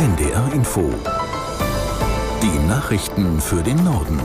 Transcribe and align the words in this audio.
NDR 0.00 0.50
Info. 0.54 0.90
Die 2.42 2.66
Nachrichten 2.66 3.38
für 3.38 3.62
den 3.62 3.84
Norden. 3.84 4.18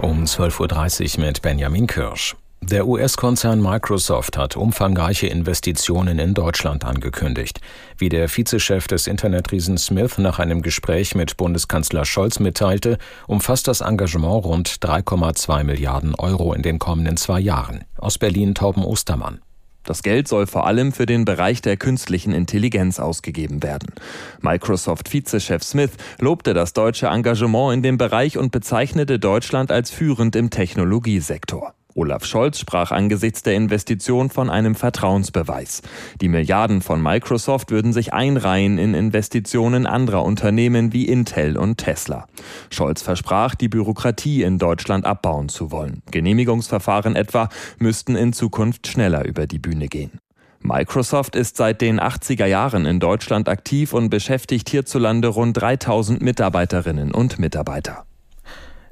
Um 0.00 0.22
12.30 0.22 1.18
Uhr 1.18 1.24
mit 1.26 1.42
Benjamin 1.42 1.88
Kirsch. 1.88 2.36
Der 2.62 2.86
US-Konzern 2.86 3.60
Microsoft 3.60 4.38
hat 4.38 4.56
umfangreiche 4.56 5.26
Investitionen 5.26 6.20
in 6.20 6.34
Deutschland 6.34 6.84
angekündigt. 6.84 7.60
Wie 7.98 8.08
der 8.08 8.28
Vizechef 8.28 8.86
des 8.86 9.08
Internetriesen 9.08 9.78
Smith 9.78 10.18
nach 10.18 10.38
einem 10.38 10.62
Gespräch 10.62 11.16
mit 11.16 11.36
Bundeskanzler 11.36 12.04
Scholz 12.04 12.38
mitteilte, 12.38 12.98
umfasst 13.26 13.66
das 13.66 13.80
Engagement 13.80 14.44
rund 14.44 14.68
3,2 14.68 15.64
Milliarden 15.64 16.14
Euro 16.14 16.52
in 16.52 16.62
den 16.62 16.78
kommenden 16.78 17.16
zwei 17.16 17.40
Jahren. 17.40 17.82
Aus 17.98 18.16
Berlin 18.16 18.54
Tauben 18.54 18.84
Ostermann. 18.84 19.40
Das 19.84 20.02
Geld 20.02 20.28
soll 20.28 20.46
vor 20.46 20.66
allem 20.66 20.92
für 20.92 21.06
den 21.06 21.24
Bereich 21.24 21.62
der 21.62 21.76
künstlichen 21.76 22.32
Intelligenz 22.32 22.98
ausgegeben 22.98 23.62
werden. 23.62 23.92
Microsoft-Vizechef 24.40 25.62
Smith 25.62 25.92
lobte 26.18 26.54
das 26.54 26.72
deutsche 26.72 27.06
Engagement 27.06 27.74
in 27.74 27.82
dem 27.82 27.98
Bereich 27.98 28.38
und 28.38 28.50
bezeichnete 28.50 29.18
Deutschland 29.18 29.70
als 29.70 29.90
führend 29.90 30.36
im 30.36 30.50
Technologiesektor. 30.50 31.74
Olaf 31.94 32.24
Scholz 32.24 32.58
sprach 32.58 32.90
angesichts 32.90 33.42
der 33.42 33.54
Investition 33.54 34.28
von 34.28 34.50
einem 34.50 34.74
Vertrauensbeweis. 34.74 35.82
Die 36.20 36.28
Milliarden 36.28 36.82
von 36.82 37.00
Microsoft 37.00 37.70
würden 37.70 37.92
sich 37.92 38.12
einreihen 38.12 38.78
in 38.78 38.94
Investitionen 38.94 39.86
anderer 39.86 40.24
Unternehmen 40.24 40.92
wie 40.92 41.06
Intel 41.06 41.56
und 41.56 41.78
Tesla. 41.78 42.26
Scholz 42.70 43.02
versprach, 43.02 43.54
die 43.54 43.68
Bürokratie 43.68 44.42
in 44.42 44.58
Deutschland 44.58 45.04
abbauen 45.06 45.48
zu 45.48 45.70
wollen. 45.70 46.02
Genehmigungsverfahren 46.10 47.14
etwa 47.14 47.48
müssten 47.78 48.16
in 48.16 48.32
Zukunft 48.32 48.88
schneller 48.88 49.24
über 49.24 49.46
die 49.46 49.58
Bühne 49.60 49.86
gehen. 49.86 50.18
Microsoft 50.66 51.36
ist 51.36 51.58
seit 51.58 51.82
den 51.82 52.00
80er 52.00 52.46
Jahren 52.46 52.86
in 52.86 52.98
Deutschland 52.98 53.50
aktiv 53.50 53.92
und 53.92 54.08
beschäftigt 54.08 54.70
hierzulande 54.70 55.28
rund 55.28 55.60
3000 55.60 56.22
Mitarbeiterinnen 56.22 57.12
und 57.12 57.38
Mitarbeiter. 57.38 58.06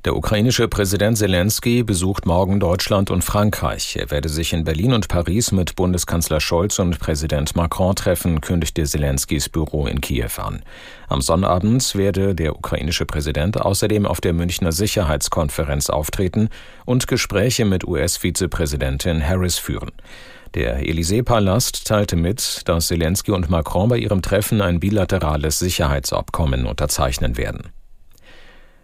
Der 0.04 0.16
ukrainische 0.16 0.66
Präsident 0.66 1.16
Zelensky 1.16 1.84
besucht 1.84 2.26
morgen 2.26 2.58
Deutschland 2.58 3.12
und 3.12 3.22
Frankreich. 3.22 3.94
Er 3.94 4.10
werde 4.10 4.28
sich 4.28 4.52
in 4.52 4.64
Berlin 4.64 4.94
und 4.94 5.06
Paris 5.06 5.52
mit 5.52 5.76
Bundeskanzler 5.76 6.40
Scholz 6.40 6.80
und 6.80 6.98
Präsident 6.98 7.54
Macron 7.54 7.94
treffen, 7.94 8.40
kündigte 8.40 8.82
Zelenskys 8.82 9.48
Büro 9.48 9.86
in 9.86 10.00
Kiew 10.00 10.30
an. 10.38 10.64
Am 11.06 11.20
Sonnabend 11.20 11.94
werde 11.94 12.34
der 12.34 12.56
ukrainische 12.56 13.06
Präsident 13.06 13.60
außerdem 13.60 14.04
auf 14.04 14.20
der 14.20 14.32
Münchner 14.32 14.72
Sicherheitskonferenz 14.72 15.88
auftreten 15.88 16.48
und 16.84 17.06
Gespräche 17.06 17.64
mit 17.64 17.86
US-Vizepräsidentin 17.86 19.24
Harris 19.24 19.58
führen. 19.58 19.92
Der 20.54 20.80
Élysée-Palast 20.80 21.86
teilte 21.86 22.16
mit, 22.16 22.62
dass 22.64 22.88
Zelensky 22.88 23.30
und 23.30 23.50
Macron 23.50 23.88
bei 23.88 23.98
ihrem 23.98 24.20
Treffen 24.20 24.62
ein 24.62 24.80
bilaterales 24.80 25.60
Sicherheitsabkommen 25.60 26.66
unterzeichnen 26.66 27.36
werden. 27.36 27.70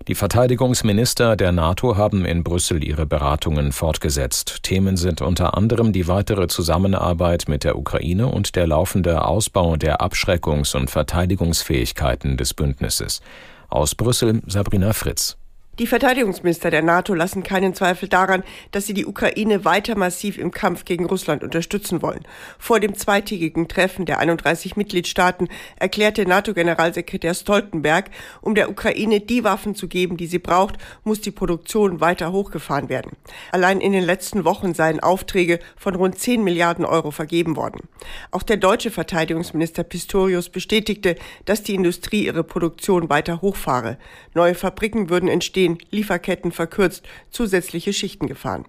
Die 0.09 0.14
Verteidigungsminister 0.14 1.37
der 1.37 1.53
NATO 1.53 1.98
haben 1.98 2.25
in 2.25 2.42
Brüssel 2.42 2.83
ihre 2.83 3.05
Beratungen 3.05 3.73
fortgesetzt. 3.73 4.62
Themen 4.62 4.97
sind 4.97 5.20
unter 5.20 5.55
anderem 5.55 5.92
die 5.92 6.09
weitere 6.09 6.48
Zusammenarbeit 6.48 7.45
mit 7.47 7.62
der 7.62 7.77
Ukraine 7.77 8.29
und 8.29 8.56
der 8.56 8.67
laufende 8.67 9.27
Ausbau 9.27 9.77
der 9.77 10.01
Abschreckungs- 10.01 10.75
und 10.75 10.89
Verteidigungsfähigkeiten 10.89 12.39
des 12.39 12.55
Bündnisses. 12.55 13.20
Aus 13.69 13.95
Brüssel 13.95 14.41
Sabrina 14.47 14.95
Fritz. 14.95 15.36
Die 15.79 15.87
Verteidigungsminister 15.87 16.73
der 16.73 16.83
NATO 16.83 17.15
lassen 17.15 17.45
keinen 17.45 17.73
Zweifel 17.73 18.09
daran, 18.09 18.43
dass 18.73 18.87
sie 18.87 18.95
die 18.95 19.07
Ukraine 19.07 19.65
weiter 19.65 19.97
massiv 19.97 20.37
im 20.37 20.51
Kampf 20.51 20.85
gegen 20.85 21.07
Russland 21.07 21.45
unterstützen 21.45 22.03
wollen. 22.03 22.25
Vor 22.59 22.81
dem 22.81 22.97
zweitägigen 22.97 23.69
Treffen 23.69 24.05
der 24.05 24.19
31 24.19 24.75
Mitgliedstaaten 24.75 25.48
erklärte 25.77 26.27
NATO-Generalsekretär 26.27 27.33
Stoltenberg, 27.33 28.11
um 28.41 28.57
der 28.57 28.70
Ukraine 28.70 29.20
die 29.20 29.45
Waffen 29.45 29.77
zu 29.77 29.87
geben, 29.87 30.17
die 30.17 30.27
sie 30.27 30.41
braucht, 30.41 30.79
muss 31.05 31.20
die 31.20 31.31
Produktion 31.31 32.01
weiter 32.01 32.33
hochgefahren 32.33 32.89
werden. 32.89 33.13
Allein 33.52 33.81
in 33.81 33.92
den 33.92 34.05
letzten 34.05 34.45
Wochen 34.45 34.75
seien 34.75 34.98
Aufträge 34.98 35.61
von 35.77 35.95
rund 35.95 36.19
10 36.19 36.42
Milliarden 36.42 36.85
Euro 36.86 37.13
vergeben 37.13 37.55
worden. 37.55 37.86
Auch 38.33 38.42
der 38.42 38.57
deutsche 38.57 38.91
Verteidigungsminister 38.91 39.85
Pistorius 39.85 40.48
bestätigte, 40.48 41.14
dass 41.45 41.63
die 41.63 41.77
Industrie 41.77 42.25
ihre 42.27 42.42
Produktion 42.42 43.08
weiter 43.08 43.42
hochfahre. 43.42 43.97
Neue 44.35 44.57
Fabriken 44.57 45.08
würden 45.08 45.29
entstehen, 45.29 45.67
Indien 45.68 45.79
Lieferketten 45.90 46.52
verkürzt, 46.52 47.05
zusätzliche 47.30 47.92
Schichten 47.92 48.27
gefahren. 48.27 48.64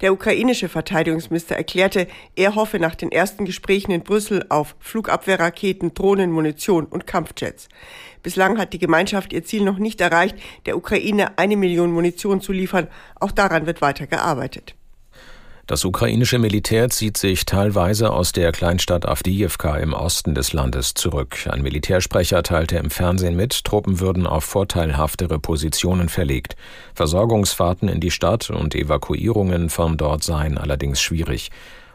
Der 0.00 0.12
ukrainische 0.12 0.68
Verteidigungsminister 0.68 1.56
erklärte, 1.56 2.06
er 2.36 2.54
hoffe 2.54 2.78
nach 2.78 2.94
den 2.94 3.10
ersten 3.10 3.44
Gesprächen 3.44 3.90
in 3.90 4.04
Brüssel 4.04 4.46
auf 4.48 4.76
Flugabwehrraketen, 4.78 5.94
Drohnen, 5.94 6.30
Munition 6.30 6.84
und 6.84 7.08
Kampfjets. 7.08 7.68
Bislang 8.22 8.56
hat 8.58 8.72
die 8.72 8.78
Gemeinschaft 8.78 9.32
ihr 9.32 9.42
Ziel 9.42 9.64
noch 9.64 9.78
nicht 9.78 10.00
erreicht, 10.00 10.36
der 10.66 10.76
Ukraine 10.76 11.38
eine 11.38 11.56
Million 11.56 11.90
Munition 11.90 12.40
zu 12.40 12.52
liefern. 12.52 12.86
Auch 13.18 13.32
daran 13.32 13.66
wird 13.66 13.82
weiter 13.82 14.06
gearbeitet. 14.06 14.76
Das 15.66 15.82
ukrainische 15.86 16.38
Militär 16.38 16.90
zieht 16.90 17.16
sich 17.16 17.46
teilweise 17.46 18.12
aus 18.12 18.32
der 18.32 18.52
Kleinstadt 18.52 19.08
Avdiivka 19.08 19.78
im 19.78 19.94
Osten 19.94 20.34
des 20.34 20.52
Landes 20.52 20.92
zurück. 20.92 21.38
Ein 21.48 21.62
Militärsprecher 21.62 22.42
teilte 22.42 22.76
im 22.76 22.90
Fernsehen 22.90 23.34
mit, 23.34 23.64
Truppen 23.64 23.98
würden 23.98 24.26
auf 24.26 24.44
vorteilhaftere 24.44 25.38
Positionen 25.38 26.10
verlegt. 26.10 26.56
Versorgungsfahrten 26.94 27.88
in 27.88 28.00
die 28.00 28.10
Stadt 28.10 28.50
und 28.50 28.74
Evakuierungen 28.74 29.70
von 29.70 29.96
dort 29.96 30.22
seien 30.22 30.58
allerdings 30.58 31.00
schwierig. 31.00 31.50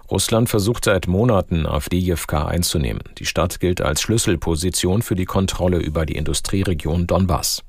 Russland 0.09 0.49
versucht 0.49 0.85
seit 0.85 1.07
Monaten 1.07 1.67
Avdiivka 1.67 2.47
einzunehmen. 2.47 3.03
Die 3.19 3.27
Stadt 3.27 3.59
gilt 3.59 3.81
als 3.81 4.01
Schlüsselposition 4.01 5.03
für 5.03 5.15
die 5.15 5.25
Kontrolle 5.25 5.77
über 5.77 6.07
die 6.07 6.15
Industrieregion 6.15 7.05
Donbass. 7.05 7.61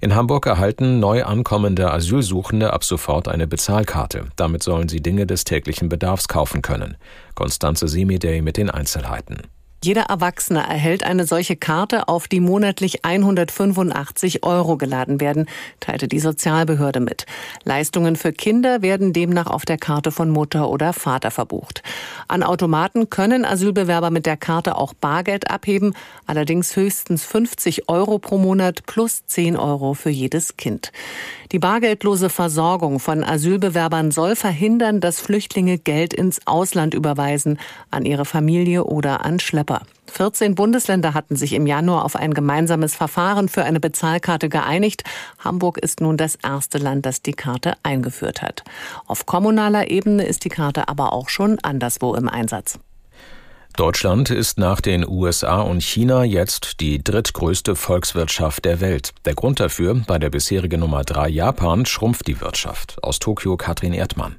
In 0.00 0.14
Hamburg 0.14 0.46
erhalten 0.46 1.00
neu 1.00 1.24
ankommende 1.24 1.92
Asylsuchende 1.92 2.72
ab 2.72 2.84
sofort 2.84 3.26
eine 3.26 3.48
Bezahlkarte. 3.48 4.26
Damit 4.36 4.62
sollen 4.62 4.88
sie 4.88 5.00
Dinge 5.00 5.26
des 5.26 5.42
täglichen 5.42 5.88
Bedarfs 5.88 6.28
kaufen 6.28 6.62
können. 6.62 6.96
Konstanze 7.34 7.88
Semidey 7.88 8.40
mit 8.40 8.56
den 8.56 8.70
Einzelheiten. 8.70 9.42
Jeder 9.80 10.02
Erwachsene 10.02 10.58
erhält 10.58 11.04
eine 11.04 11.24
solche 11.24 11.54
Karte, 11.54 12.08
auf 12.08 12.26
die 12.26 12.40
monatlich 12.40 13.04
185 13.04 14.42
Euro 14.42 14.76
geladen 14.76 15.20
werden, 15.20 15.46
teilte 15.78 16.08
die 16.08 16.18
Sozialbehörde 16.18 16.98
mit. 16.98 17.26
Leistungen 17.62 18.16
für 18.16 18.32
Kinder 18.32 18.82
werden 18.82 19.12
demnach 19.12 19.46
auf 19.46 19.64
der 19.64 19.78
Karte 19.78 20.10
von 20.10 20.30
Mutter 20.30 20.68
oder 20.68 20.92
Vater 20.92 21.30
verbucht. 21.30 21.84
An 22.26 22.42
Automaten 22.42 23.08
können 23.08 23.44
Asylbewerber 23.44 24.10
mit 24.10 24.26
der 24.26 24.36
Karte 24.36 24.74
auch 24.74 24.94
Bargeld 24.94 25.48
abheben, 25.48 25.94
allerdings 26.26 26.74
höchstens 26.74 27.24
50 27.24 27.88
Euro 27.88 28.18
pro 28.18 28.36
Monat 28.36 28.84
plus 28.84 29.26
10 29.26 29.56
Euro 29.56 29.94
für 29.94 30.10
jedes 30.10 30.56
Kind. 30.56 30.90
Die 31.52 31.60
bargeldlose 31.60 32.30
Versorgung 32.30 32.98
von 32.98 33.22
Asylbewerbern 33.22 34.10
soll 34.10 34.34
verhindern, 34.34 35.00
dass 35.00 35.20
Flüchtlinge 35.20 35.78
Geld 35.78 36.12
ins 36.12 36.46
Ausland 36.46 36.94
überweisen, 36.94 37.60
an 37.92 38.04
ihre 38.04 38.24
Familie 38.24 38.84
oder 38.84 39.24
an 39.24 39.38
Schlepper. 39.38 39.67
14 40.06 40.54
Bundesländer 40.54 41.14
hatten 41.14 41.36
sich 41.36 41.52
im 41.52 41.66
Januar 41.66 42.04
auf 42.04 42.16
ein 42.16 42.34
gemeinsames 42.34 42.94
Verfahren 42.94 43.48
für 43.48 43.64
eine 43.64 43.80
Bezahlkarte 43.80 44.48
geeinigt. 44.48 45.04
Hamburg 45.38 45.78
ist 45.78 46.00
nun 46.00 46.16
das 46.16 46.36
erste 46.36 46.78
Land, 46.78 47.06
das 47.06 47.22
die 47.22 47.32
Karte 47.32 47.74
eingeführt 47.82 48.42
hat. 48.42 48.64
Auf 49.06 49.26
kommunaler 49.26 49.90
Ebene 49.90 50.24
ist 50.24 50.44
die 50.44 50.48
Karte 50.48 50.88
aber 50.88 51.12
auch 51.12 51.28
schon 51.28 51.58
anderswo 51.60 52.14
im 52.14 52.28
Einsatz. 52.28 52.78
Deutschland 53.76 54.30
ist 54.30 54.58
nach 54.58 54.80
den 54.80 55.06
USA 55.06 55.60
und 55.60 55.84
China 55.84 56.24
jetzt 56.24 56.80
die 56.80 57.02
drittgrößte 57.04 57.76
Volkswirtschaft 57.76 58.64
der 58.64 58.80
Welt. 58.80 59.12
Der 59.24 59.36
Grund 59.36 59.60
dafür, 59.60 59.94
bei 59.94 60.18
der 60.18 60.30
bisherigen 60.30 60.80
Nummer 60.80 61.04
drei 61.04 61.28
Japan 61.28 61.86
schrumpft 61.86 62.26
die 62.26 62.40
Wirtschaft. 62.40 62.96
Aus 63.04 63.20
Tokio 63.20 63.56
Katrin 63.56 63.92
Erdmann. 63.92 64.36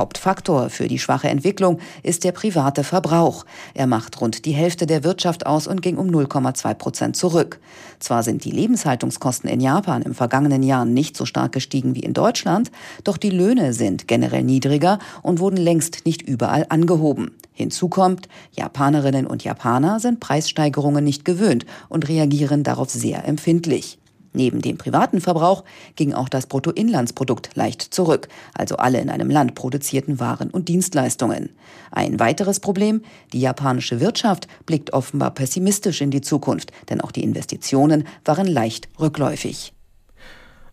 Hauptfaktor 0.00 0.70
für 0.70 0.88
die 0.88 0.98
schwache 0.98 1.28
Entwicklung 1.28 1.78
ist 2.02 2.24
der 2.24 2.32
private 2.32 2.84
Verbrauch. 2.84 3.44
Er 3.74 3.86
macht 3.86 4.18
rund 4.22 4.46
die 4.46 4.52
Hälfte 4.52 4.86
der 4.86 5.04
Wirtschaft 5.04 5.44
aus 5.44 5.66
und 5.66 5.82
ging 5.82 5.98
um 5.98 6.08
0,2 6.08 6.72
Prozent 6.72 7.16
zurück. 7.16 7.60
Zwar 7.98 8.22
sind 8.22 8.44
die 8.44 8.50
Lebenshaltungskosten 8.50 9.50
in 9.50 9.60
Japan 9.60 10.00
im 10.00 10.14
vergangenen 10.14 10.62
Jahr 10.62 10.86
nicht 10.86 11.18
so 11.18 11.26
stark 11.26 11.52
gestiegen 11.52 11.94
wie 11.94 12.00
in 12.00 12.14
Deutschland, 12.14 12.70
doch 13.04 13.18
die 13.18 13.28
Löhne 13.28 13.74
sind 13.74 14.08
generell 14.08 14.42
niedriger 14.42 15.00
und 15.20 15.38
wurden 15.38 15.58
längst 15.58 16.06
nicht 16.06 16.22
überall 16.22 16.64
angehoben. 16.70 17.32
Hinzu 17.52 17.90
kommt, 17.90 18.26
Japanerinnen 18.52 19.26
und 19.26 19.44
Japaner 19.44 20.00
sind 20.00 20.18
Preissteigerungen 20.18 21.04
nicht 21.04 21.26
gewöhnt 21.26 21.66
und 21.90 22.08
reagieren 22.08 22.62
darauf 22.62 22.88
sehr 22.88 23.28
empfindlich. 23.28 23.99
Neben 24.32 24.62
dem 24.62 24.78
privaten 24.78 25.20
Verbrauch 25.20 25.64
ging 25.96 26.12
auch 26.12 26.28
das 26.28 26.46
Bruttoinlandsprodukt 26.46 27.50
leicht 27.56 27.82
zurück, 27.82 28.28
also 28.54 28.76
alle 28.76 29.00
in 29.00 29.10
einem 29.10 29.28
Land 29.28 29.54
produzierten 29.54 30.20
Waren 30.20 30.50
und 30.50 30.68
Dienstleistungen. 30.68 31.50
Ein 31.90 32.20
weiteres 32.20 32.60
Problem, 32.60 33.02
die 33.32 33.40
japanische 33.40 34.00
Wirtschaft 34.00 34.46
blickt 34.66 34.92
offenbar 34.92 35.32
pessimistisch 35.32 36.00
in 36.00 36.10
die 36.10 36.20
Zukunft, 36.20 36.72
denn 36.88 37.00
auch 37.00 37.10
die 37.10 37.24
Investitionen 37.24 38.06
waren 38.24 38.46
leicht 38.46 38.88
rückläufig. 39.00 39.72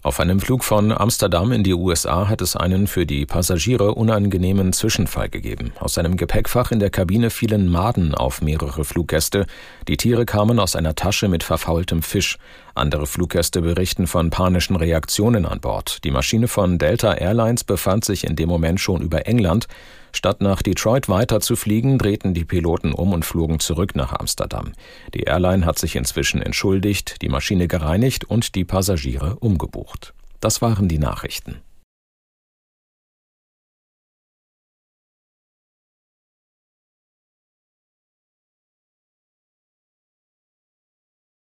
Auf 0.07 0.21
einem 0.21 0.39
Flug 0.39 0.63
von 0.63 0.93
Amsterdam 0.93 1.51
in 1.51 1.63
die 1.63 1.73
USA 1.73 2.29
hat 2.29 2.41
es 2.41 2.55
einen 2.55 2.87
für 2.87 3.05
die 3.05 3.25
Passagiere 3.25 3.93
unangenehmen 3.93 4.71
Zwischenfall 4.71 5.27
gegeben. 5.27 5.73
Aus 5.81 5.97
einem 5.97 6.15
Gepäckfach 6.15 6.71
in 6.71 6.79
der 6.79 6.89
Kabine 6.89 7.29
fielen 7.29 7.69
Maden 7.69 8.15
auf 8.15 8.41
mehrere 8.41 8.85
Fluggäste. 8.85 9.45
Die 9.89 9.97
Tiere 9.97 10.25
kamen 10.25 10.59
aus 10.59 10.77
einer 10.77 10.95
Tasche 10.95 11.27
mit 11.27 11.43
verfaultem 11.43 12.01
Fisch. 12.01 12.37
Andere 12.73 13.05
Fluggäste 13.05 13.61
berichten 13.61 14.07
von 14.07 14.29
panischen 14.29 14.77
Reaktionen 14.77 15.45
an 15.45 15.59
Bord. 15.59 16.01
Die 16.05 16.11
Maschine 16.11 16.47
von 16.47 16.77
Delta 16.77 17.13
Airlines 17.13 17.65
befand 17.65 18.05
sich 18.05 18.23
in 18.23 18.37
dem 18.37 18.47
Moment 18.47 18.79
schon 18.79 19.01
über 19.01 19.27
England. 19.27 19.67
Statt 20.11 20.41
nach 20.41 20.61
Detroit 20.61 21.09
weiter 21.09 21.39
zu 21.39 21.55
fliegen, 21.55 21.97
drehten 21.97 22.33
die 22.33 22.45
Piloten 22.45 22.93
um 22.93 23.13
und 23.13 23.25
flogen 23.25 23.59
zurück 23.59 23.95
nach 23.95 24.13
Amsterdam. 24.13 24.73
Die 25.13 25.23
Airline 25.23 25.65
hat 25.65 25.79
sich 25.79 25.95
inzwischen 25.95 26.41
entschuldigt, 26.41 27.21
die 27.21 27.29
Maschine 27.29 27.67
gereinigt 27.67 28.25
und 28.25 28.55
die 28.55 28.65
Passagiere 28.65 29.37
umgebucht. 29.39 30.13
Das 30.39 30.61
waren 30.61 30.87
die 30.87 30.99
Nachrichten. 30.99 31.61